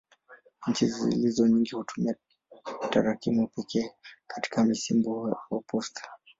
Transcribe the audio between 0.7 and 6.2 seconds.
zilizo nyingi hutumia tarakimu pekee katika msimbo wa posta.